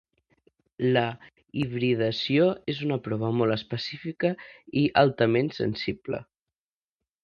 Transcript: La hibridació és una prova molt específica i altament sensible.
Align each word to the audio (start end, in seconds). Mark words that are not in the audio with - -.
La 0.95 1.03
hibridació 1.65 2.49
és 2.75 2.81
una 2.89 2.99
prova 3.09 3.31
molt 3.43 3.57
específica 3.59 4.35
i 4.85 4.87
altament 5.07 5.57
sensible. 5.63 6.27